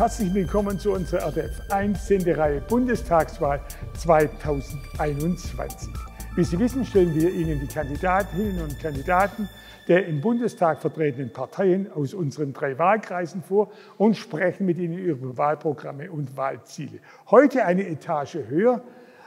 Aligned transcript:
Herzlich 0.00 0.32
willkommen 0.32 0.78
zu 0.78 0.92
unserer 0.92 1.26
RDF 1.28 1.60
1 1.68 2.06
Sendereihe 2.06 2.62
Bundestagswahl 2.62 3.60
2021. 3.98 5.90
Wie 6.34 6.42
Sie 6.42 6.58
wissen, 6.58 6.86
stellen 6.86 7.14
wir 7.14 7.30
Ihnen 7.30 7.60
die 7.60 7.66
Kandidatinnen 7.66 8.62
und 8.62 8.80
Kandidaten 8.80 9.46
der 9.88 10.06
im 10.06 10.22
Bundestag 10.22 10.80
vertretenen 10.80 11.30
Parteien 11.30 11.92
aus 11.92 12.14
unseren 12.14 12.54
drei 12.54 12.78
Wahlkreisen 12.78 13.42
vor 13.42 13.72
und 13.98 14.16
sprechen 14.16 14.64
mit 14.64 14.78
Ihnen 14.78 14.96
über 14.96 15.36
Wahlprogramme 15.36 16.10
und 16.10 16.34
Wahlziele. 16.34 17.00
Heute 17.30 17.66
eine 17.66 17.86
Etage 17.86 18.38
höher, 18.48 18.82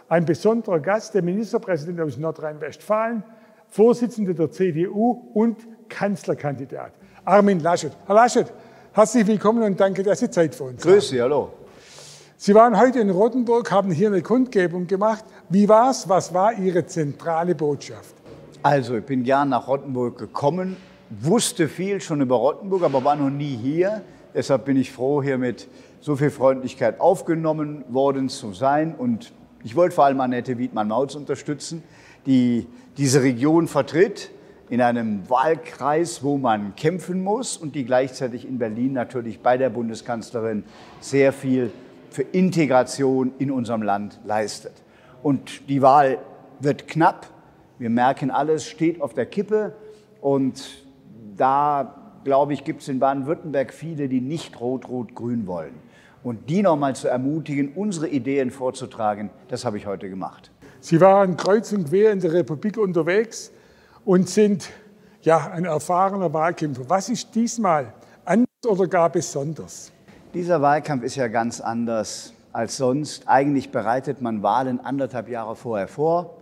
ein 0.09 0.25
besonderer 0.25 0.79
Gast, 0.79 1.13
der 1.13 1.21
Ministerpräsident 1.21 2.01
aus 2.01 2.17
Nordrhein-Westfalen, 2.17 3.23
Vorsitzender 3.67 4.33
der 4.33 4.49
CDU 4.49 5.29
und 5.35 5.67
Kanzlerkandidat, 5.87 6.93
Armin 7.25 7.59
Laschet. 7.59 7.95
Herr 8.07 8.15
Laschet, 8.15 8.51
herzlich 8.93 9.25
willkommen 9.25 9.63
und 9.63 9.79
danke, 9.79 10.03
dass 10.03 10.19
Sie 10.19 10.29
Zeit 10.29 10.53
für 10.53 10.65
uns 10.65 10.83
haben. 10.83 10.91
Grüß 10.91 11.09
Sie, 11.09 11.21
hallo. 11.21 11.51
Sie 12.37 12.53
waren 12.53 12.79
heute 12.79 12.99
in 12.99 13.09
Rottenburg, 13.09 13.71
haben 13.71 13.91
hier 13.91 14.07
eine 14.07 14.21
Kundgebung 14.21 14.85
gemacht. 14.85 15.25
Wie 15.49 15.67
war's? 15.67 16.07
Was 16.07 16.33
war 16.33 16.53
Ihre 16.53 16.85
zentrale 16.85 17.55
Botschaft? 17.55 18.13
Also, 18.61 18.97
ich 18.97 19.03
bin 19.03 19.23
gern 19.23 19.49
nach 19.49 19.67
Rottenburg 19.67 20.17
gekommen, 20.19 20.77
wusste 21.09 21.67
viel 21.67 22.01
schon 22.01 22.21
über 22.21 22.35
Rottenburg, 22.35 22.83
aber 22.83 23.03
war 23.03 23.15
noch 23.15 23.31
nie 23.31 23.57
hier. 23.57 24.03
Deshalb 24.33 24.65
bin 24.65 24.77
ich 24.77 24.91
froh, 24.91 25.23
hier 25.23 25.37
mit 25.37 25.67
so 25.99 26.15
viel 26.15 26.29
Freundlichkeit 26.29 26.99
aufgenommen 26.99 27.83
worden 27.89 28.29
zu 28.29 28.53
sein. 28.53 28.93
Und 28.95 29.33
ich 29.63 29.75
wollte 29.75 29.95
vor 29.95 30.05
allem 30.05 30.21
Annette 30.21 30.57
Wiedmann-Mautz 30.57 31.15
unterstützen, 31.15 31.83
die 32.25 32.67
diese 32.97 33.23
Region 33.23 33.67
vertritt 33.67 34.29
in 34.69 34.81
einem 34.81 35.29
Wahlkreis, 35.29 36.23
wo 36.23 36.37
man 36.37 36.75
kämpfen 36.75 37.23
muss 37.23 37.57
und 37.57 37.75
die 37.75 37.85
gleichzeitig 37.85 38.47
in 38.47 38.57
Berlin 38.57 38.93
natürlich 38.93 39.39
bei 39.39 39.57
der 39.57 39.69
Bundeskanzlerin 39.69 40.63
sehr 40.99 41.33
viel 41.33 41.71
für 42.09 42.21
Integration 42.21 43.33
in 43.39 43.51
unserem 43.51 43.81
Land 43.81 44.19
leistet. 44.25 44.73
Und 45.21 45.69
die 45.69 45.81
Wahl 45.81 46.19
wird 46.59 46.87
knapp. 46.87 47.27
Wir 47.79 47.89
merken 47.89 48.31
alles, 48.31 48.65
steht 48.65 49.01
auf 49.01 49.13
der 49.13 49.25
Kippe. 49.25 49.73
Und 50.21 50.85
da, 51.35 52.19
glaube 52.23 52.53
ich, 52.53 52.63
gibt 52.63 52.81
es 52.81 52.87
in 52.87 52.99
Baden-Württemberg 52.99 53.73
viele, 53.73 54.07
die 54.07 54.21
nicht 54.21 54.59
rot-rot-grün 54.59 55.47
wollen. 55.47 55.73
Und 56.23 56.49
die 56.49 56.61
nochmal 56.61 56.95
zu 56.95 57.09
ermutigen, 57.09 57.73
unsere 57.75 58.07
Ideen 58.07 58.49
vorzutragen, 58.51 59.29
das 59.49 59.65
habe 59.65 59.77
ich 59.77 59.85
heute 59.85 60.09
gemacht. 60.09 60.51
Sie 60.79 61.01
waren 61.01 61.35
kreuz 61.35 61.73
und 61.73 61.89
quer 61.89 62.11
in 62.11 62.19
der 62.19 62.33
Republik 62.33 62.77
unterwegs 62.77 63.51
und 64.05 64.29
sind 64.29 64.69
ja 65.21 65.51
ein 65.51 65.65
erfahrener 65.65 66.33
Wahlkämpfer. 66.33 66.89
Was 66.89 67.09
ist 67.09 67.33
diesmal 67.35 67.93
anders 68.25 68.47
oder 68.67 68.87
gar 68.87 69.09
besonders? 69.09 69.91
Dieser 70.33 70.61
Wahlkampf 70.61 71.03
ist 71.03 71.15
ja 71.15 71.27
ganz 71.27 71.61
anders 71.61 72.33
als 72.51 72.77
sonst. 72.77 73.27
Eigentlich 73.27 73.71
bereitet 73.71 74.21
man 74.21 74.43
Wahlen 74.43 74.79
anderthalb 74.79 75.29
Jahre 75.29 75.55
vorher 75.55 75.87
vor. 75.87 76.37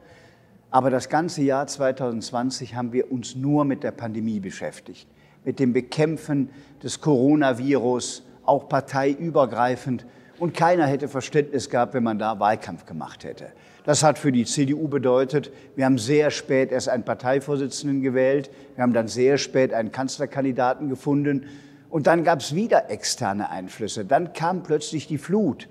Aber 0.69 0.89
das 0.89 1.09
ganze 1.09 1.41
Jahr 1.41 1.67
2020 1.67 2.75
haben 2.75 2.93
wir 2.93 3.11
uns 3.11 3.35
nur 3.35 3.65
mit 3.65 3.83
der 3.83 3.91
Pandemie 3.91 4.39
beschäftigt, 4.39 5.07
mit 5.43 5.59
dem 5.59 5.73
Bekämpfen 5.73 6.49
des 6.81 7.01
Coronavirus, 7.01 8.23
auch 8.45 8.69
parteiübergreifend. 8.69 10.05
Und 10.41 10.55
keiner 10.55 10.87
hätte 10.87 11.07
Verständnis 11.07 11.69
gehabt, 11.69 11.93
wenn 11.93 12.01
man 12.01 12.17
da 12.17 12.39
Wahlkampf 12.39 12.87
gemacht 12.87 13.25
hätte. 13.25 13.49
Das 13.83 14.01
hat 14.01 14.17
für 14.17 14.31
die 14.31 14.45
CDU 14.45 14.87
bedeutet, 14.87 15.51
wir 15.75 15.85
haben 15.85 15.99
sehr 15.99 16.31
spät 16.31 16.71
erst 16.71 16.89
einen 16.89 17.03
Parteivorsitzenden 17.03 18.01
gewählt, 18.01 18.49
wir 18.73 18.81
haben 18.81 18.91
dann 18.91 19.07
sehr 19.07 19.37
spät 19.37 19.71
einen 19.71 19.91
Kanzlerkandidaten 19.91 20.89
gefunden 20.89 21.45
und 21.91 22.07
dann 22.07 22.23
gab 22.23 22.39
es 22.39 22.55
wieder 22.55 22.89
externe 22.89 23.51
Einflüsse. 23.51 24.03
Dann 24.03 24.33
kam 24.33 24.63
plötzlich 24.63 25.05
die 25.05 25.19
Flut, 25.19 25.69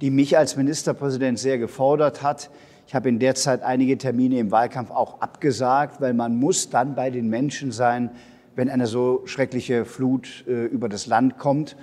die 0.00 0.12
mich 0.12 0.38
als 0.38 0.56
Ministerpräsident 0.56 1.40
sehr 1.40 1.58
gefordert 1.58 2.22
hat. 2.22 2.50
Ich 2.86 2.94
habe 2.94 3.08
in 3.08 3.18
der 3.18 3.34
Zeit 3.34 3.64
einige 3.64 3.98
Termine 3.98 4.38
im 4.38 4.52
Wahlkampf 4.52 4.92
auch 4.92 5.22
abgesagt, 5.22 6.00
weil 6.00 6.14
man 6.14 6.36
muss 6.36 6.70
dann 6.70 6.94
bei 6.94 7.10
den 7.10 7.28
Menschen 7.28 7.72
sein, 7.72 8.10
wenn 8.54 8.70
eine 8.70 8.86
so 8.86 9.22
schreckliche 9.24 9.84
Flut 9.84 10.44
äh, 10.46 10.66
über 10.66 10.88
das 10.88 11.08
Land 11.08 11.36
kommt. 11.36 11.74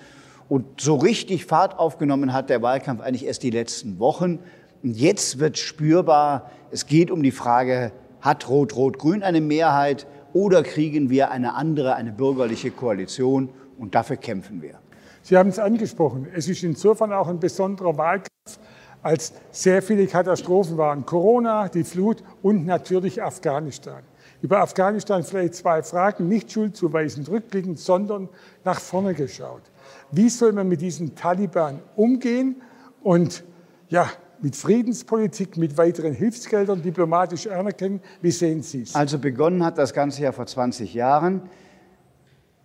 Und 0.52 0.82
so 0.82 0.96
richtig 0.96 1.46
Fahrt 1.46 1.80
aufgenommen 1.80 2.34
hat 2.34 2.50
der 2.50 2.62
Wahlkampf 2.62 3.00
eigentlich 3.00 3.26
erst 3.26 3.42
die 3.42 3.52
letzten 3.52 4.00
Wochen. 4.00 4.40
Und 4.84 4.98
jetzt 4.98 5.40
wird 5.40 5.58
spürbar, 5.58 6.52
es 6.72 6.88
geht 6.88 7.10
um 7.10 7.24
die 7.24 7.32
Frage, 7.32 7.94
hat 8.20 8.50
Rot-Rot-Grün 8.50 9.24
eine 9.24 9.40
Mehrheit 9.40 10.08
oder 10.34 10.62
kriegen 10.62 11.10
wir 11.10 11.32
eine 11.32 11.54
andere, 11.54 11.96
eine 11.96 12.12
bürgerliche 12.12 12.70
Koalition? 12.70 13.48
Und 13.80 13.96
dafür 13.96 14.18
kämpfen 14.18 14.62
wir. 14.62 14.80
Sie 15.22 15.38
haben 15.38 15.48
es 15.48 15.58
angesprochen. 15.58 16.28
Es 16.36 16.50
ist 16.50 16.64
insofern 16.64 17.14
auch 17.14 17.30
ein 17.30 17.40
besonderer 17.40 17.98
Wahlkampf, 17.98 18.60
als 19.02 19.32
sehr 19.52 19.82
viele 19.82 20.06
Katastrophen 20.06 20.76
waren. 20.76 21.06
Corona, 21.06 21.70
die 21.70 21.86
Flut 21.86 22.26
und 22.42 22.66
natürlich 22.66 23.24
Afghanistan. 23.24 24.04
Über 24.42 24.60
Afghanistan 24.60 25.24
vielleicht 25.24 25.56
zwei 25.56 25.82
Fragen, 25.82 26.28
nicht 26.28 26.52
schuldzuweisend 26.52 27.30
rückblickend, 27.30 27.80
sondern 27.80 28.28
nach 28.66 28.82
vorne 28.82 29.14
geschaut. 29.14 29.71
Wie 30.12 30.30
soll 30.30 30.54
man 30.54 30.68
mit 30.68 30.82
diesen 30.82 31.16
Taliban 31.16 31.80
umgehen 31.96 32.62
und 33.02 33.44
ja, 33.90 34.10
mit 34.42 34.56
Friedenspolitik, 34.56 35.58
mit 35.58 35.78
weiteren 35.78 36.14
Hilfsgeldern 36.14 36.82
diplomatisch 36.82 37.48
anerkennen? 37.48 38.02
Wie 38.22 38.32
sehen 38.32 38.64
Sie 38.64 38.84
es? 38.84 38.96
Also 38.96 39.20
begonnen 39.20 39.64
hat 39.64 39.78
das 39.78 39.94
Ganze 39.94 40.24
ja 40.24 40.32
vor 40.32 40.48
20 40.48 40.94
Jahren, 40.94 41.44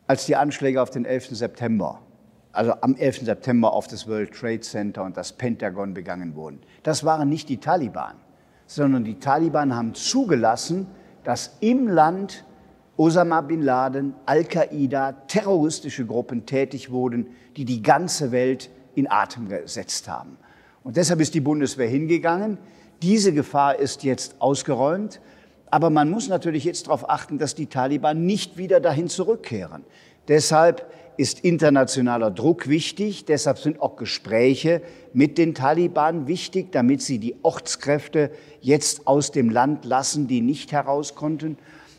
als 0.07 0.27
die 0.27 0.37
Anschläge 0.37 0.81
auf 0.81 0.91
den 0.91 1.05
11. 1.05 1.37
September 1.37 2.01
also 2.57 2.73
am 2.81 2.97
11. 2.97 3.27
September 3.27 3.73
auf 3.73 3.87
das 3.87 4.09
World 4.09 4.33
Trade 4.33 4.61
Center 4.61 5.05
und 5.05 5.17
das 5.17 5.33
Pentagon 5.33 5.95
begangen 5.95 6.35
wurden. 6.35 6.61
Das 6.83 7.05
waren 7.05 7.29
nicht 7.29 7.49
die 7.49 7.59
Taliban, 7.59 8.15
sondern 8.67 9.05
die 9.05 9.19
Taliban 9.21 9.77
haben 9.77 9.95
zugelassen, 9.95 10.87
dass 11.23 11.57
im 11.61 11.87
Land 11.87 12.45
Osama 12.97 13.43
bin 13.43 13.63
Laden, 13.63 14.15
Al-Qaida, 14.25 15.13
terroristische 15.29 16.07
Gruppen 16.07 16.47
tätig 16.47 16.91
wurden, 16.91 17.29
die 17.57 17.65
die 17.65 17.83
ganze 17.83 18.33
Welt 18.33 18.71
in 18.95 19.11
Atem 19.11 19.49
gesetzt 19.49 20.09
haben. 20.09 20.39
Und 20.83 20.97
deshalb 20.97 21.21
ist 21.21 21.35
die 21.35 21.41
Bundeswehr 21.41 21.89
hingegangen. 21.89 22.59
Diese 23.03 23.33
Gefahr 23.33 23.79
ist 23.79 24.03
jetzt 24.03 24.37
ausgeräumt. 24.41 25.21
Aber 25.71 25.91
man 25.91 26.11
muss 26.11 26.29
natürlich 26.29 26.65
jetzt 26.65 26.87
darauf 26.87 27.11
achten, 27.11 27.39
dass 27.39 27.55
die 27.55 27.67
Taliban 27.67 28.25
nicht 28.25 28.57
wieder 28.57 28.81
dahin 28.81 29.09
zurückkehren. 29.09 29.85
Deshalb 30.29 30.91
ist 31.17 31.41
internationaler 31.41 32.31
Druck 32.31 32.69
wichtig. 32.69 33.25
Deshalb 33.25 33.59
sind 33.59 33.81
auch 33.81 33.97
Gespräche 33.97 34.81
mit 35.13 35.39
den 35.39 35.55
Taliban 35.55 36.27
wichtig, 36.27 36.73
damit 36.73 37.03
sie 37.03 37.19
die 37.19 37.37
Ortskräfte 37.43 38.31
jetzt 38.61 39.07
aus 39.07 39.33
dem 39.33 39.51
Land 39.51 39.85
lassen, 39.85 40.29
die 40.29 40.41
nicht 40.41 40.73
heraus 40.73 41.15
konnten. 41.15 41.59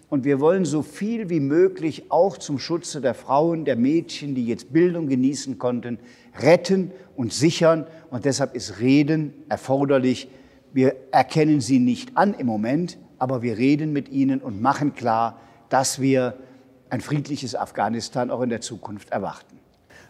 Und 0.09 0.23
wir 0.23 0.40
wollen 0.40 0.63
so 0.63 0.84
viel 0.84 1.29
wie 1.29 1.41
möglich 1.41 2.06
auch 2.09 2.38
zum 2.38 2.59
Schutze 2.59 3.01
der 3.01 3.13
Frauen, 3.13 3.66
der 3.66 3.75
Mädchen, 3.75 4.35
die 4.35 4.45
jetzt 4.45 4.72
Bildung 4.72 5.07
genießen 5.07 5.57
konnten, 5.57 6.00
retten 6.40 6.91
und 7.18 7.34
sichern. 7.34 7.85
Und 8.09 8.23
deshalb 8.23 8.56
ist 8.56 8.79
Reden 8.79 9.34
erforderlich. 9.50 10.29
Wir 10.72 10.95
erkennen 11.12 11.59
sie 11.59 11.79
nicht 11.79 12.16
an 12.16 12.34
im 12.34 12.47
Moment, 12.47 12.97
aber 13.19 13.41
wir 13.41 13.57
reden 13.57 13.91
mit 13.91 14.09
ihnen 14.09 14.40
und 14.40 14.62
machen 14.62 14.94
klar, 14.94 15.41
dass 15.69 16.00
wir 16.00 16.35
ein 16.89 17.01
friedliches 17.01 17.56
Afghanistan 17.56 18.31
auch 18.31 18.41
in 18.41 18.50
der 18.50 18.62
Zukunft 18.62 19.09
erwarten. 19.09 19.57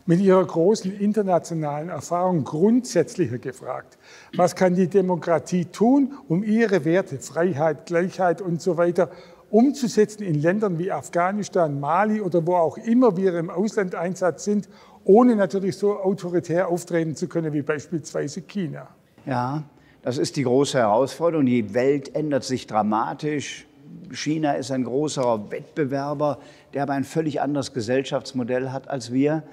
Mit 0.05 0.21
Ihrer 0.21 0.45
großen 0.45 0.97
internationalen 0.97 1.89
Erfahrung 1.89 2.43
grundsätzlicher 2.43 3.39
gefragt, 3.39 3.97
was 4.35 4.55
kann 4.55 4.73
die 4.73 4.87
Demokratie 4.87 5.65
tun, 5.65 6.13
um 6.29 6.43
ihre 6.43 6.85
Werte, 6.85 7.17
Freiheit, 7.17 7.87
Gleichheit 7.87 8.41
und 8.41 8.61
so 8.61 8.77
weiter 8.77 9.09
umzusetzen 9.49 10.23
in 10.23 10.41
Ländern 10.41 10.77
wie 10.77 10.91
Afghanistan, 10.91 11.79
Mali 11.79 12.21
oder 12.21 12.45
wo 12.45 12.55
auch 12.55 12.77
immer 12.77 13.15
wir 13.17 13.37
im 13.37 13.49
Auslandeinsatz 13.49 14.43
sind, 14.43 14.69
ohne 15.03 15.35
natürlich 15.35 15.77
so 15.77 15.99
autoritär 15.99 16.67
auftreten 16.67 17.15
zu 17.15 17.27
können 17.27 17.53
wie 17.53 17.61
beispielsweise 17.61 18.41
China? 18.41 18.89
Ja, 19.25 19.63
das 20.01 20.17
ist 20.17 20.35
die 20.35 20.43
große 20.43 20.77
Herausforderung. 20.77 21.45
Die 21.45 21.73
Welt 21.73 22.13
ändert 22.15 22.43
sich 22.43 22.67
dramatisch. 22.67 23.65
China 24.11 24.53
ist 24.53 24.71
ein 24.71 24.83
großer 24.83 25.51
Wettbewerber, 25.51 26.39
der 26.73 26.83
aber 26.83 26.93
ein 26.93 27.03
völlig 27.03 27.41
anderes 27.41 27.73
Gesellschaftsmodell 27.73 28.71
hat 28.71 28.89
als 28.89 29.11
wir. 29.11 29.43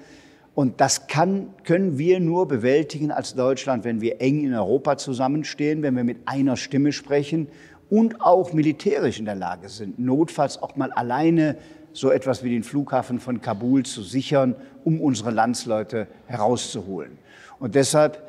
Und 0.53 0.79
das 0.79 1.07
kann, 1.07 1.49
können 1.65 1.97
wir 1.97 2.21
nur 2.21 2.47
bewältigen 2.47 3.11
als 3.11 3.35
Deutschland, 3.35 3.83
wenn 3.83 3.99
wir 3.99 4.21
eng 4.21 4.45
in 4.45 4.53
Europa 4.53 4.97
zusammenstehen, 4.97 5.81
wenn 5.81 5.97
wir 5.97 6.05
mit 6.05 6.19
einer 6.25 6.55
Stimme 6.55 6.93
sprechen 6.93 7.47
und 7.89 8.21
auch 8.21 8.53
militärisch 8.53 9.19
in 9.19 9.25
der 9.25 9.35
Lage 9.35 9.69
sind, 9.69 9.99
notfalls 9.99 10.61
auch 10.61 10.75
mal 10.75 10.91
alleine 10.91 11.57
so 11.93 12.11
etwas 12.11 12.43
wie 12.43 12.49
den 12.49 12.63
Flughafen 12.63 13.19
von 13.19 13.41
Kabul 13.41 13.83
zu 13.83 14.01
sichern, 14.01 14.55
um 14.83 14.99
unsere 14.99 15.31
Landsleute 15.31 16.07
herauszuholen. 16.25 17.17
Und 17.59 17.75
deshalb 17.75 18.27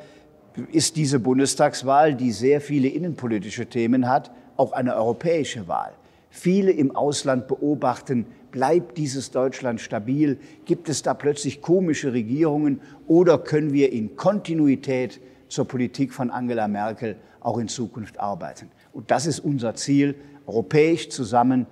ist 0.71 0.95
diese 0.95 1.19
Bundestagswahl, 1.19 2.15
die 2.15 2.31
sehr 2.31 2.61
viele 2.61 2.87
innenpolitische 2.87 3.67
Themen 3.67 4.07
hat, 4.07 4.31
auch 4.55 4.71
eine 4.71 4.95
europäische 4.95 5.67
Wahl. 5.67 5.91
Viele 6.29 6.71
im 6.71 6.95
Ausland 6.95 7.47
beobachten, 7.47 8.25
bleibt 8.51 8.97
dieses 8.97 9.31
Deutschland 9.31 9.81
stabil? 9.81 10.39
Gibt 10.65 10.89
es 10.89 11.03
da 11.03 11.13
plötzlich 11.13 11.61
komische 11.61 12.13
Regierungen 12.13 12.81
oder 13.05 13.37
können 13.37 13.73
wir 13.73 13.91
in 13.91 14.15
Kontinuität 14.15 15.19
zur 15.47 15.67
Politik 15.67 16.13
von 16.13 16.31
Angela 16.31 16.67
Merkel 16.67 17.17
auch 17.39 17.57
in 17.57 17.67
Zukunft 17.67 18.19
arbeiten? 18.19 18.69
Und 18.97 19.11
das 19.11 19.27
ist 19.27 19.41
unser 19.41 19.75
Ziel, 19.75 20.15
europäisch 20.47 21.09
zusammen 21.09 21.67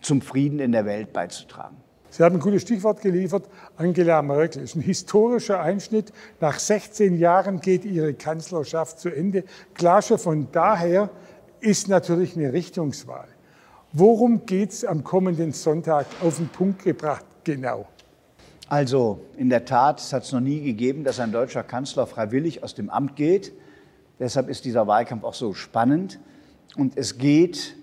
zum 0.00 0.22
Frieden 0.22 0.60
in 0.60 0.70
der 0.70 0.84
Welt 0.84 1.12
beizutragen. 1.12 1.76
Sie 2.08 2.22
haben 2.22 2.36
ein 2.36 2.40
gutes 2.40 2.62
Stichwort 2.62 3.00
geliefert, 3.00 3.48
Angela 3.76 4.22
Merkel. 4.22 4.62
Ist 4.62 4.76
ein 4.76 4.82
historischer 4.82 5.60
Einschnitt. 5.60 6.12
Nach 6.40 6.56
16 6.56 7.18
Jahren 7.18 7.60
geht 7.60 7.84
ihre 7.84 8.14
Kanzlerschaft 8.14 9.00
zu 9.00 9.08
Ende. 9.08 9.42
Klar 9.74 10.02
schon 10.02 10.18
von 10.18 10.52
daher 10.52 11.10
ist 11.58 11.88
natürlich 11.88 12.36
eine 12.36 12.52
Richtungswahl. 12.52 13.26
Worum 13.92 14.46
geht 14.46 14.70
es 14.70 14.84
am 14.84 15.02
kommenden 15.02 15.50
Sonntag 15.50 16.06
auf 16.22 16.36
den 16.36 16.46
Punkt 16.46 16.84
gebracht 16.84 17.24
genau? 17.42 17.88
Also 18.68 19.18
in 19.36 19.50
der 19.50 19.64
Tat, 19.64 19.98
es 19.98 20.12
hat 20.12 20.22
es 20.22 20.30
noch 20.30 20.38
nie 20.38 20.60
gegeben, 20.60 21.02
dass 21.02 21.18
ein 21.18 21.32
deutscher 21.32 21.64
Kanzler 21.64 22.06
freiwillig 22.06 22.62
aus 22.62 22.76
dem 22.76 22.88
Amt 22.88 23.16
geht. 23.16 23.52
Deshalb 24.20 24.48
ist 24.48 24.64
dieser 24.64 24.86
Wahlkampf 24.86 25.24
auch 25.24 25.34
so 25.34 25.54
spannend. 25.54 26.20
Und 26.76 26.96
es 26.96 27.18
geht 27.18 27.76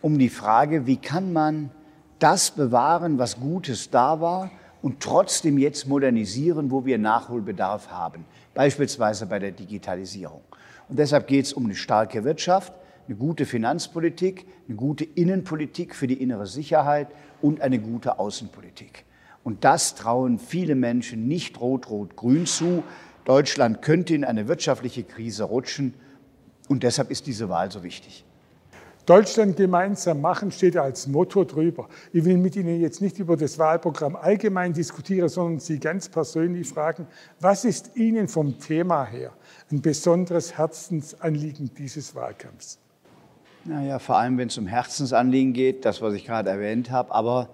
um 0.00 0.18
die 0.18 0.28
Frage, 0.28 0.86
wie 0.86 0.96
kann 0.96 1.32
man 1.32 1.70
das 2.18 2.50
bewahren, 2.50 3.18
was 3.18 3.38
Gutes 3.40 3.90
da 3.90 4.20
war 4.20 4.50
und 4.82 5.00
trotzdem 5.00 5.58
jetzt 5.58 5.86
modernisieren, 5.86 6.70
wo 6.70 6.84
wir 6.84 6.98
Nachholbedarf 6.98 7.90
haben, 7.90 8.24
beispielsweise 8.54 9.26
bei 9.26 9.38
der 9.38 9.52
Digitalisierung. 9.52 10.42
Und 10.88 10.98
deshalb 10.98 11.26
geht 11.26 11.46
es 11.46 11.52
um 11.52 11.64
eine 11.64 11.74
starke 11.74 12.24
Wirtschaft, 12.24 12.72
eine 13.06 13.16
gute 13.16 13.46
Finanzpolitik, 13.46 14.46
eine 14.68 14.76
gute 14.76 15.04
Innenpolitik 15.04 15.94
für 15.94 16.06
die 16.06 16.20
innere 16.20 16.46
Sicherheit 16.46 17.08
und 17.40 17.60
eine 17.60 17.78
gute 17.78 18.18
Außenpolitik. 18.18 19.04
Und 19.44 19.64
das 19.64 19.94
trauen 19.94 20.38
viele 20.38 20.74
Menschen 20.74 21.26
nicht 21.26 21.60
rot-rot-grün 21.60 22.46
zu. 22.46 22.82
Deutschland 23.24 23.82
könnte 23.82 24.14
in 24.14 24.24
eine 24.24 24.48
wirtschaftliche 24.48 25.04
Krise 25.04 25.44
rutschen 25.44 25.94
und 26.68 26.82
deshalb 26.82 27.10
ist 27.10 27.26
diese 27.26 27.48
Wahl 27.48 27.70
so 27.70 27.82
wichtig. 27.82 28.24
Deutschland 29.08 29.56
gemeinsam 29.56 30.20
machen 30.20 30.52
steht 30.52 30.76
als 30.76 31.06
Motto 31.06 31.42
drüber. 31.44 31.88
Ich 32.12 32.26
will 32.26 32.36
mit 32.36 32.56
Ihnen 32.56 32.78
jetzt 32.78 33.00
nicht 33.00 33.18
über 33.18 33.38
das 33.38 33.58
Wahlprogramm 33.58 34.16
allgemein 34.16 34.74
diskutieren, 34.74 35.30
sondern 35.30 35.60
Sie 35.60 35.78
ganz 35.78 36.10
persönlich 36.10 36.68
fragen, 36.68 37.06
was 37.40 37.64
ist 37.64 37.96
Ihnen 37.96 38.28
vom 38.28 38.58
Thema 38.58 39.06
her 39.06 39.32
ein 39.70 39.80
besonderes 39.80 40.58
Herzensanliegen 40.58 41.70
dieses 41.78 42.14
Wahlkampfs? 42.14 42.78
Naja, 43.64 43.98
vor 43.98 44.18
allem, 44.18 44.36
wenn 44.36 44.48
es 44.48 44.58
um 44.58 44.66
Herzensanliegen 44.66 45.54
geht, 45.54 45.86
das, 45.86 46.02
was 46.02 46.12
ich 46.12 46.26
gerade 46.26 46.50
erwähnt 46.50 46.90
habe, 46.90 47.14
aber 47.14 47.48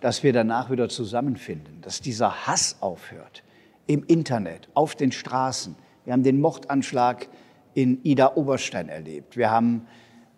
dass 0.00 0.22
wir 0.22 0.34
danach 0.34 0.70
wieder 0.70 0.90
zusammenfinden, 0.90 1.80
dass 1.80 2.02
dieser 2.02 2.46
Hass 2.46 2.76
aufhört 2.80 3.42
im 3.86 4.04
Internet, 4.06 4.68
auf 4.74 4.94
den 4.94 5.12
Straßen. 5.12 5.76
Wir 6.04 6.12
haben 6.12 6.22
den 6.22 6.42
Mordanschlag 6.42 7.28
in 7.74 8.02
Ida 8.04 8.34
Oberstein 8.34 8.88
erlebt. 8.88 9.36
Wir 9.36 9.50
haben 9.50 9.86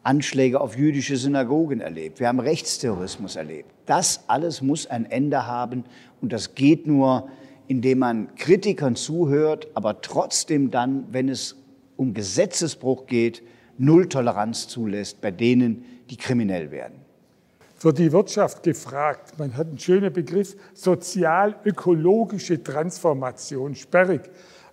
Anschläge 0.02 0.60
auf 0.60 0.76
jüdische 0.76 1.16
Synagogen 1.16 1.80
erlebt. 1.80 2.20
Wir 2.20 2.28
haben 2.28 2.40
Rechtsterrorismus 2.40 3.36
erlebt. 3.36 3.70
Das 3.86 4.24
alles 4.26 4.62
muss 4.62 4.86
ein 4.86 5.10
Ende 5.10 5.46
haben 5.46 5.84
und 6.20 6.32
das 6.32 6.54
geht 6.54 6.86
nur, 6.86 7.28
indem 7.68 8.00
man 8.00 8.34
Kritikern 8.34 8.96
zuhört, 8.96 9.68
aber 9.74 10.00
trotzdem 10.00 10.70
dann, 10.70 11.06
wenn 11.12 11.28
es 11.28 11.56
um 11.96 12.14
Gesetzesbruch 12.14 13.06
geht, 13.06 13.42
Null 13.78 14.08
Toleranz 14.08 14.68
zulässt 14.68 15.20
bei 15.20 15.30
denen, 15.30 15.84
die 16.10 16.16
kriminell 16.16 16.70
werden. 16.70 17.00
Für 17.76 17.92
die 17.92 18.12
Wirtschaft 18.12 18.62
gefragt, 18.62 19.38
man 19.38 19.56
hat 19.56 19.68
einen 19.68 19.78
schönen 19.78 20.12
Begriff, 20.12 20.56
sozial-ökologische 20.74 22.62
Transformation, 22.62 23.74
sperrig. 23.74 24.20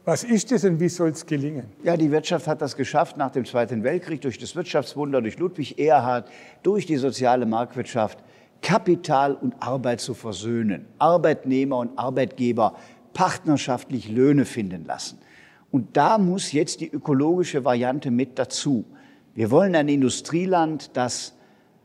Was 0.10 0.24
ist 0.24 0.52
das 0.52 0.64
und 0.64 0.80
wie 0.80 0.90
soll 0.90 1.10
es 1.10 1.24
gelingen? 1.24 1.66
Ja, 1.84 1.96
die 1.96 2.10
Wirtschaft 2.10 2.48
hat 2.48 2.64
das 2.64 2.76
geschafft 2.76 3.16
nach 3.16 3.30
dem 3.30 3.46
Zweiten 3.46 3.84
Weltkrieg 3.84 4.22
durch 4.22 4.40
das 4.40 4.56
Wirtschaftswunder, 4.56 5.22
durch 5.22 5.38
Ludwig 5.38 5.78
Erhard, 5.78 6.32
durch 6.64 6.88
die 6.88 6.96
soziale 6.96 7.46
Marktwirtschaft, 7.46 8.18
Kapital 8.64 9.36
und 9.36 9.54
Arbeit 9.60 10.02
zu 10.02 10.16
versöhnen, 10.16 10.88
Arbeitnehmer 10.98 11.78
und 11.78 12.00
Arbeitgeber 12.00 12.74
partnerschaftlich 13.14 14.10
Löhne 14.10 14.46
finden 14.46 14.84
lassen. 14.84 15.20
Und 15.70 15.96
da 15.96 16.18
muss 16.18 16.54
jetzt 16.54 16.82
die 16.82 16.90
ökologische 16.90 17.64
Variante 17.64 18.10
mit 18.10 18.40
dazu. 18.40 18.86
Wir 19.36 19.52
wollen 19.52 19.76
ein 19.76 19.90
Industrieland, 19.90 20.90
das 20.98 21.36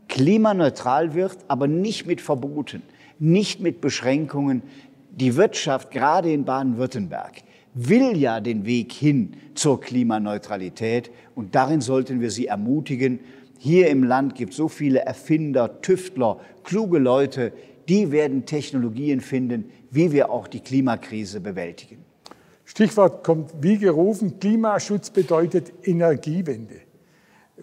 klimaneutral 0.09 1.13
wird, 1.13 1.37
aber 1.47 1.67
nicht 1.67 2.07
mit 2.07 2.23
Verboten, 2.23 2.81
nicht 3.19 3.61
mit 3.61 3.83
Beschränkungen. 3.83 4.63
Die 5.11 5.37
Wirtschaft, 5.37 5.91
gerade 5.91 6.33
in 6.33 6.47
Baden-Württemberg, 6.47 7.43
will 7.75 8.17
ja 8.17 8.41
den 8.41 8.65
Weg 8.65 8.93
hin 8.93 9.37
zur 9.55 9.81
Klimaneutralität 9.81 11.11
und 11.35 11.55
darin 11.55 11.81
sollten 11.81 12.21
wir 12.21 12.31
sie 12.31 12.47
ermutigen. 12.47 13.21
Hier 13.59 13.89
im 13.89 14.05
Land 14.05 14.35
gibt 14.35 14.53
es 14.53 14.57
so 14.57 14.69
viele 14.69 15.01
Erfinder, 15.01 15.81
Tüftler, 15.83 16.41
kluge 16.63 16.99
Leute, 16.99 17.53
die 17.89 18.13
werden 18.13 18.47
Technologien 18.47 19.21
finden, 19.21 19.71
wie 19.91 20.13
wir 20.13 20.31
auch 20.31 20.49
die 20.49 20.61
Klimakrise 20.61 21.41
bewältigen. 21.41 22.05
Stichwort 22.65 23.25
kommt 23.25 23.53
wie 23.61 23.79
gerufen, 23.79 24.39
Klimaschutz 24.39 25.11
bedeutet 25.11 25.73
Energiewende. 25.83 26.77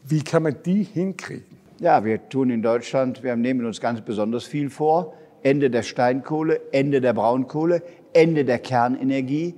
Wie 0.05 0.21
kann 0.21 0.43
man 0.43 0.55
die 0.63 0.83
hinkriegen? 0.83 1.57
Ja, 1.79 2.05
wir 2.05 2.29
tun 2.29 2.51
in 2.51 2.61
Deutschland, 2.61 3.23
wir 3.23 3.35
nehmen 3.35 3.65
uns 3.65 3.81
ganz 3.81 4.01
besonders 4.01 4.45
viel 4.45 4.69
vor. 4.69 5.15
Ende 5.41 5.71
der 5.71 5.81
Steinkohle, 5.81 6.61
Ende 6.71 7.01
der 7.01 7.13
Braunkohle, 7.13 7.81
Ende 8.13 8.45
der 8.45 8.59
Kernenergie. 8.59 9.55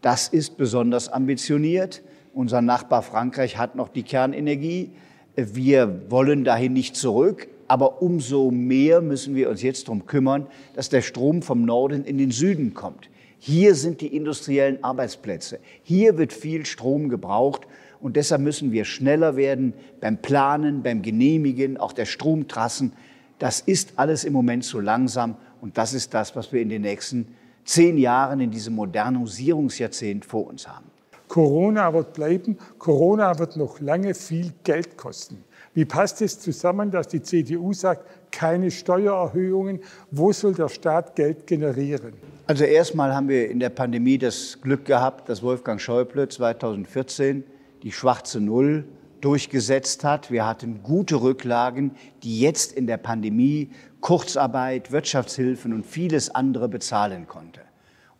Das 0.00 0.28
ist 0.28 0.56
besonders 0.56 1.08
ambitioniert. 1.08 2.02
Unser 2.34 2.62
Nachbar 2.62 3.02
Frankreich 3.02 3.56
hat 3.56 3.76
noch 3.76 3.88
die 3.88 4.02
Kernenergie. 4.02 4.90
Wir 5.36 6.10
wollen 6.10 6.44
dahin 6.44 6.72
nicht 6.72 6.96
zurück, 6.96 7.48
aber 7.68 8.02
umso 8.02 8.50
mehr 8.50 9.00
müssen 9.00 9.34
wir 9.34 9.50
uns 9.50 9.62
jetzt 9.62 9.88
darum 9.88 10.06
kümmern, 10.06 10.46
dass 10.74 10.88
der 10.88 11.02
Strom 11.02 11.42
vom 11.42 11.64
Norden 11.64 12.04
in 12.04 12.18
den 12.18 12.30
Süden 12.30 12.74
kommt. 12.74 13.08
Hier 13.38 13.74
sind 13.74 14.00
die 14.00 14.14
industriellen 14.14 14.82
Arbeitsplätze. 14.82 15.60
Hier 15.82 16.18
wird 16.18 16.32
viel 16.32 16.66
Strom 16.66 17.08
gebraucht 17.08 17.66
und 18.00 18.16
deshalb 18.16 18.42
müssen 18.42 18.72
wir 18.72 18.84
schneller 18.84 19.36
werden 19.36 19.74
beim 20.00 20.18
Planen, 20.18 20.82
beim 20.82 21.02
Genehmigen, 21.02 21.76
auch 21.76 21.92
der 21.92 22.06
Stromtrassen. 22.06 22.92
Das 23.38 23.60
ist 23.60 23.94
alles 23.96 24.24
im 24.24 24.32
Moment 24.32 24.64
zu 24.64 24.80
langsam 24.80 25.36
und 25.60 25.76
das 25.78 25.92
ist 25.92 26.14
das, 26.14 26.34
was 26.34 26.52
wir 26.52 26.62
in 26.62 26.68
den 26.68 26.82
nächsten 26.82 27.28
zehn 27.66 27.98
Jahren 27.98 28.40
in 28.40 28.50
diesem 28.50 28.74
Modernisierungsjahrzehnt 28.76 30.24
vor 30.24 30.46
uns 30.46 30.66
haben. 30.66 30.86
Corona 31.28 31.92
wird 31.92 32.14
bleiben. 32.14 32.56
Corona 32.78 33.38
wird 33.38 33.56
noch 33.56 33.80
lange 33.80 34.14
viel 34.14 34.52
Geld 34.64 34.96
kosten. 34.96 35.44
Wie 35.74 35.84
passt 35.84 36.22
es 36.22 36.40
zusammen, 36.40 36.90
dass 36.90 37.08
die 37.08 37.20
CDU 37.20 37.72
sagt, 37.74 38.06
keine 38.30 38.70
Steuererhöhungen? 38.70 39.80
Wo 40.10 40.32
soll 40.32 40.54
der 40.54 40.70
Staat 40.70 41.16
Geld 41.16 41.46
generieren? 41.46 42.14
Also 42.46 42.64
erstmal 42.64 43.14
haben 43.14 43.28
wir 43.28 43.50
in 43.50 43.60
der 43.60 43.70
Pandemie 43.70 44.16
das 44.16 44.58
Glück 44.62 44.84
gehabt, 44.84 45.28
dass 45.28 45.42
Wolfgang 45.42 45.80
Schäuble 45.80 46.28
2014 46.28 47.44
die 47.82 47.92
schwarze 47.92 48.40
Null 48.40 48.86
durchgesetzt 49.20 50.04
hat. 50.04 50.30
Wir 50.30 50.46
hatten 50.46 50.82
gute 50.82 51.20
Rücklagen, 51.20 51.90
die 52.22 52.40
jetzt 52.40 52.72
in 52.72 52.86
der 52.86 52.98
Pandemie 52.98 53.70
Kurzarbeit, 54.06 54.92
Wirtschaftshilfen 54.92 55.72
und 55.72 55.84
vieles 55.84 56.32
andere 56.32 56.68
bezahlen 56.68 57.26
konnte. 57.26 57.62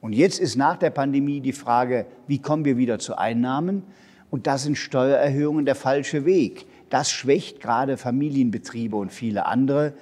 Und 0.01 0.15
jetzt 0.15 0.41
ist 0.41 0.57
nach 0.57 0.77
der 0.77 0.91
Pandemie 0.91 1.41
die 1.41 1.53
Frage, 1.53 2.07
wie 2.27 2.41
kommen 2.41 2.65
wir 2.65 2.77
wieder 2.77 2.99
zu 2.99 3.17
Einnahmen? 3.17 3.85
Und 4.29 4.49
da 4.49 4.59
sind 4.59 4.79
Steuererhöhungen 4.79 5.65
der 5.65 5.77
falsche 5.77 6.25
Weg. 6.25 6.67
Das 6.91 7.13
schwächt 7.13 7.61
gerade 7.61 7.99
Familienbetriebe 7.99 8.97
und 8.97 9.13
viele 9.13 9.47
andere. 9.47 9.93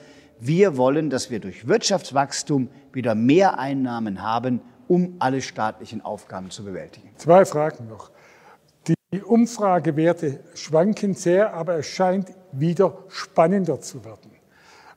Wir 0.40 0.78
wollen, 0.78 1.10
dass 1.10 1.30
wir 1.30 1.38
durch 1.38 1.68
Wirtschaftswachstum 1.68 2.70
wieder 2.94 3.14
mehr 3.14 3.58
Einnahmen 3.58 4.22
haben, 4.22 4.62
um 4.88 5.16
alle 5.18 5.42
staatlichen 5.42 6.00
Aufgaben 6.00 6.48
zu 6.50 6.64
bewältigen. 6.64 7.10
Zwei 7.16 7.44
Fragen 7.44 7.88
noch. 7.88 8.10
Die 9.12 9.20
Umfragewerte 9.20 10.40
schwanken 10.54 11.12
sehr, 11.12 11.52
aber 11.52 11.76
es 11.76 11.86
scheint 11.88 12.32
wieder 12.52 13.04
spannender 13.10 13.82
zu 13.82 14.02
werden. 14.02 14.33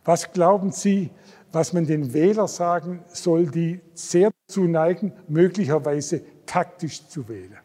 Was 0.07 0.31
glauben 0.31 0.71
Sie, 0.71 1.09
was 1.51 1.73
man 1.73 1.85
den 1.85 2.13
Wählern 2.13 2.47
sagen 2.47 3.03
soll, 3.07 3.47
die 3.47 3.81
sehr 3.93 4.31
dazu 4.47 4.63
neigen, 4.63 5.11
möglicherweise 5.27 6.21
taktisch 6.45 7.05
zu 7.09 7.27
wählen? 7.27 7.57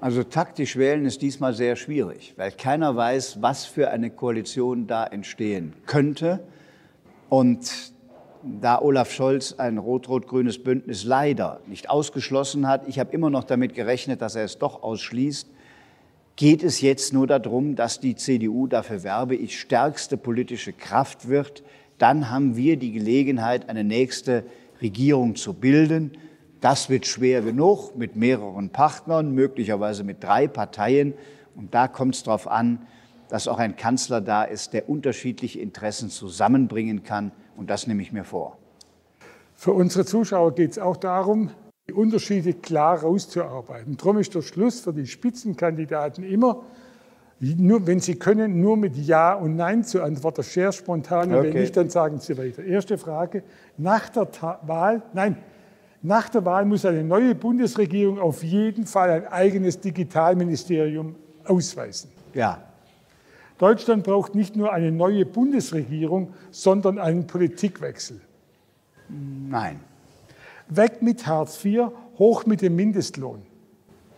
Also 0.00 0.22
taktisch 0.22 0.76
wählen 0.76 1.04
ist 1.04 1.22
diesmal 1.22 1.54
sehr 1.54 1.74
schwierig, 1.74 2.34
weil 2.36 2.52
keiner 2.52 2.94
weiß, 2.94 3.42
was 3.42 3.64
für 3.64 3.90
eine 3.90 4.10
Koalition 4.10 4.86
da 4.86 5.08
entstehen 5.08 5.74
könnte. 5.86 6.38
Und 7.28 7.68
da 8.44 8.80
Olaf 8.80 9.10
Scholz 9.10 9.54
ein 9.54 9.78
rot-rot-grünes 9.78 10.62
Bündnis 10.62 11.02
leider 11.02 11.58
nicht 11.66 11.90
ausgeschlossen 11.90 12.68
hat, 12.68 12.86
ich 12.86 13.00
habe 13.00 13.12
immer 13.12 13.28
noch 13.28 13.42
damit 13.42 13.74
gerechnet, 13.74 14.22
dass 14.22 14.36
er 14.36 14.44
es 14.44 14.58
doch 14.58 14.84
ausschließt, 14.84 15.48
geht 16.36 16.62
es 16.62 16.82
jetzt 16.82 17.12
nur 17.12 17.26
darum, 17.26 17.74
dass 17.74 17.98
die 17.98 18.14
CDU, 18.14 18.66
dafür 18.66 19.02
werbe 19.02 19.34
ich, 19.34 19.58
stärkste 19.58 20.16
politische 20.16 20.72
Kraft 20.72 21.28
wird. 21.28 21.62
Dann 21.98 22.30
haben 22.30 22.56
wir 22.56 22.76
die 22.76 22.92
Gelegenheit, 22.92 23.68
eine 23.70 23.84
nächste 23.84 24.44
Regierung 24.82 25.34
zu 25.34 25.54
bilden. 25.54 26.12
Das 26.60 26.90
wird 26.90 27.06
schwer 27.06 27.40
genug 27.40 27.96
mit 27.96 28.16
mehreren 28.16 28.70
Partnern, 28.70 29.32
möglicherweise 29.32 30.04
mit 30.04 30.22
drei 30.22 30.46
Parteien. 30.46 31.14
Und 31.54 31.74
da 31.74 31.88
kommt 31.88 32.14
es 32.14 32.22
darauf 32.22 32.48
an, 32.48 32.86
dass 33.30 33.48
auch 33.48 33.58
ein 33.58 33.76
Kanzler 33.76 34.20
da 34.20 34.44
ist, 34.44 34.74
der 34.74 34.88
unterschiedliche 34.88 35.58
Interessen 35.60 36.10
zusammenbringen 36.10 37.02
kann. 37.02 37.32
Und 37.56 37.70
das 37.70 37.86
nehme 37.86 38.02
ich 38.02 38.12
mir 38.12 38.24
vor. 38.24 38.58
Für 39.54 39.72
unsere 39.72 40.04
Zuschauer 40.04 40.54
geht 40.54 40.72
es 40.72 40.78
auch 40.78 40.98
darum, 40.98 41.50
die 41.88 41.92
Unterschiede 41.92 42.52
klar 42.52 43.00
rauszuarbeiten. 43.00 43.96
Darum 43.96 44.18
ist 44.18 44.34
der 44.34 44.42
Schluss 44.42 44.80
für 44.80 44.92
die 44.92 45.06
Spitzenkandidaten 45.06 46.24
immer, 46.24 46.64
nur, 47.38 47.86
wenn 47.86 48.00
sie 48.00 48.16
können, 48.16 48.60
nur 48.60 48.76
mit 48.78 48.96
Ja 48.96 49.34
und 49.34 49.56
Nein 49.56 49.84
zu 49.84 50.02
antworten, 50.02 50.42
sehr 50.42 50.72
spontan. 50.72 51.34
Okay. 51.34 51.44
Wenn 51.44 51.60
nicht, 51.60 51.76
dann 51.76 51.90
sagen 51.90 52.18
sie 52.18 52.36
weiter. 52.38 52.64
Erste 52.64 52.96
Frage, 52.96 53.42
nach 53.76 54.08
der 54.08 54.30
Ta 54.30 54.58
Wahl, 54.66 55.02
nein, 55.12 55.36
nach 56.00 56.30
der 56.30 56.44
Wahl 56.44 56.64
muss 56.64 56.86
eine 56.86 57.04
neue 57.04 57.34
Bundesregierung 57.34 58.18
auf 58.18 58.42
jeden 58.42 58.86
Fall 58.86 59.10
ein 59.10 59.26
eigenes 59.26 59.78
Digitalministerium 59.80 61.14
ausweisen. 61.44 62.10
Ja. 62.32 62.62
Deutschland 63.58 64.04
braucht 64.04 64.34
nicht 64.34 64.56
nur 64.56 64.72
eine 64.72 64.90
neue 64.90 65.26
Bundesregierung, 65.26 66.32
sondern 66.50 66.98
einen 66.98 67.26
Politikwechsel. 67.26 68.20
Nein. 69.08 69.80
Weg 70.68 71.02
mit 71.02 71.26
Hartz 71.26 71.64
IV, 71.64 71.90
hoch 72.18 72.46
mit 72.46 72.62
dem 72.62 72.76
Mindestlohn. 72.76 73.42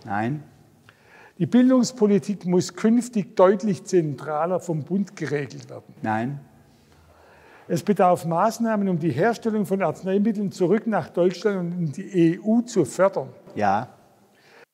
Nein. 0.04 0.42
Die 1.38 1.46
Bildungspolitik 1.46 2.46
muss 2.46 2.74
künftig 2.74 3.36
deutlich 3.36 3.84
zentraler 3.84 4.58
vom 4.58 4.82
Bund 4.82 5.14
geregelt 5.14 5.70
werden. 5.70 5.94
Nein. 6.02 6.40
Es 7.68 7.82
bedarf 7.82 8.24
Maßnahmen, 8.24 8.88
um 8.88 8.98
die 8.98 9.10
Herstellung 9.10 9.66
von 9.66 9.82
Arzneimitteln 9.82 10.50
zurück 10.50 10.86
nach 10.86 11.10
Deutschland 11.10 11.58
und 11.58 11.72
in 11.72 11.92
die 11.92 12.40
EU 12.40 12.62
zu 12.62 12.84
fördern. 12.84 13.28
Ja. 13.54 13.90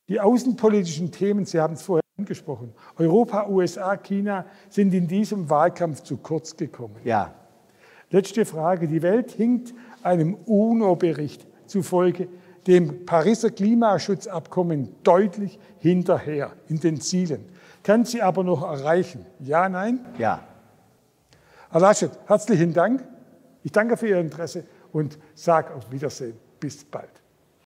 Die 0.09 0.21
außenpolitischen 0.21 1.11
Themen, 1.11 1.45
Sie 1.45 1.61
haben 1.61 1.75
es 1.75 1.83
vorher 1.83 2.05
angesprochen, 2.17 2.73
Europa, 2.97 3.49
USA, 3.49 3.97
China 3.97 4.47
sind 4.69 4.95
in 4.95 5.09
diesem 5.09 5.51
Wahlkampf 5.51 6.03
zu 6.03 6.19
kurz 6.19 6.57
gekommen. 6.57 6.97
Ja. 7.05 7.35
Letzte 8.11 8.45
Frage. 8.45 8.87
Die 8.87 9.03
Welt 9.03 9.33
hinkt 9.33 9.75
einem 10.03 10.35
UNO-Bericht 10.35 11.47
zufolge 11.67 12.29
dem 12.67 13.05
Pariser 13.05 13.51
Klimaschutzabkommen 13.51 14.95
deutlich 15.03 15.59
hinterher 15.79 16.53
in 16.69 16.81
den 16.81 17.01
Zielen. 17.01 17.45
Kann 17.83 18.05
sie 18.05 18.23
aber 18.23 18.43
noch 18.43 18.63
erreichen? 18.63 19.27
Ja, 19.41 19.69
nein? 19.69 20.01
Ja. 20.19 20.43
Herr 21.71 21.81
Laschet, 21.81 22.11
herzlichen 22.27 22.73
Dank. 22.73 23.05
Ich 23.63 23.73
danke 23.73 23.97
für 23.97 24.09
Ihr 24.09 24.21
Interesse 24.21 24.65
und 24.93 25.19
sage 25.35 25.75
auf 25.75 25.91
Wiedersehen. 25.91 26.37
Bis 26.61 26.85
bald. 26.85 27.24